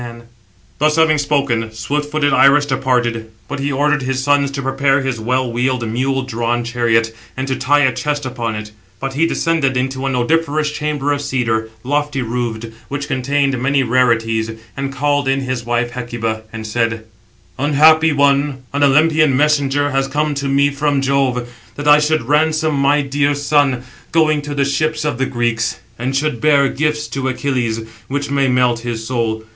[0.01, 0.35] 445
[0.79, 3.29] Thus having spoken, swift footed Iris departed.
[3.47, 7.55] But he ordered his sons to prepare his well wheeled mule drawn chariot, and to
[7.55, 12.23] tie a chest upon it; but he descended into an odoriferous chamber of cedar, lofty
[12.23, 17.05] roofed, which contained many rarities, and called in his wife Hecuba, and said:
[17.59, 22.73] "Unhappy one, an Olympian messenger has come to me from Jove, [that I should] ransom
[22.73, 27.27] my dear son, going to the ships of the Greeks, and should bear gifts to
[27.29, 29.43] Achilles, which may melt his soul.